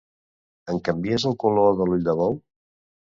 [0.73, 2.39] Em canvies el color de l'ull de bou?